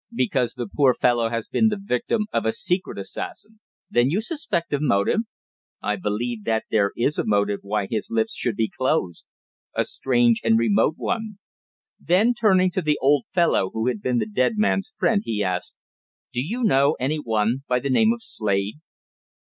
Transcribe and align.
"Because 0.15 0.55
the 0.55 0.65
poor 0.67 0.95
fellow 0.95 1.29
has 1.29 1.47
been 1.47 1.67
the 1.67 1.77
victim 1.79 2.25
of 2.33 2.43
a 2.43 2.53
secret 2.53 2.97
assassin." 2.97 3.59
"Then 3.87 4.09
you 4.09 4.19
suspect 4.19 4.73
a 4.73 4.79
motive?" 4.81 5.19
"I 5.83 5.95
believe 5.95 6.43
that 6.45 6.63
there 6.71 6.91
is 6.97 7.19
a 7.19 7.23
motive 7.23 7.59
why 7.61 7.85
his 7.85 8.09
lips 8.09 8.33
should 8.35 8.55
be 8.55 8.71
closed 8.75 9.25
a 9.75 9.85
strange 9.85 10.41
and 10.43 10.57
remote 10.57 10.95
one." 10.97 11.37
Then, 11.99 12.33
turning 12.33 12.71
to 12.71 12.81
the 12.81 12.97
old 12.99 13.25
fellow 13.31 13.69
who 13.69 13.85
had 13.85 14.01
been 14.01 14.17
the 14.17 14.25
dead 14.25 14.53
man's 14.57 14.89
friend, 14.95 15.21
he 15.23 15.43
asked: 15.43 15.75
"Do 16.33 16.43
you 16.43 16.63
know 16.63 16.95
anyone 16.99 17.61
by 17.67 17.77
the 17.79 17.91
name 17.91 18.11
of 18.11 18.23
Slade?" 18.23 18.77